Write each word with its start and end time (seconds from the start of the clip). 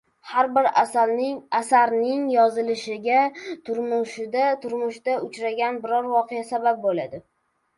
Har 0.27 0.47
bir 0.53 0.67
asarimning 0.81 2.23
yozilishiga 2.35 3.19
turmushda 3.69 5.19
uchragan 5.29 5.81
biror 5.85 6.09
voqea 6.17 6.49
sabab 6.51 6.83
bo‘ladi… 6.89 7.23